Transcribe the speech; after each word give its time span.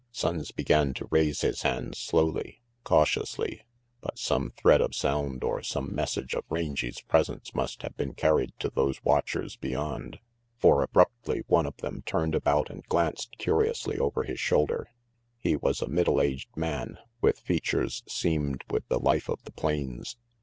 Sonnes 0.11 0.49
began 0.49 0.95
to 0.95 1.07
raise 1.11 1.41
his 1.41 1.61
hands 1.61 1.95
slowly, 1.99 2.59
cautiously, 2.83 3.61
but 3.99 4.17
some 4.17 4.49
thread 4.57 4.81
of 4.81 4.95
sound 4.95 5.43
or 5.43 5.61
some 5.61 5.93
message 5.93 6.33
of 6.33 6.43
Rangy's 6.49 7.01
presence 7.01 7.53
must 7.53 7.83
have 7.83 7.95
been 7.97 8.15
carried 8.15 8.51
to 8.61 8.71
those 8.71 9.03
watchers 9.03 9.57
beyond. 9.57 10.17
For 10.57 10.81
abruptly 10.81 11.43
one 11.45 11.67
of 11.67 11.77
them 11.77 12.01
turned 12.03 12.33
about 12.33 12.71
and 12.71 12.83
glanced 12.87 13.37
curiously 13.37 13.99
over 13.99 14.23
his 14.23 14.39
shoulder. 14.39 14.89
He 15.37 15.55
was 15.55 15.83
a 15.83 15.87
middle 15.87 16.19
aged 16.19 16.49
man, 16.57 16.97
with 17.21 17.39
features 17.39 18.01
seamed 18.07 18.63
with 18.71 18.87
the 18.87 18.97
life 18.99 19.29
of 19.29 19.43
the 19.43 19.51
plains. 19.53 20.17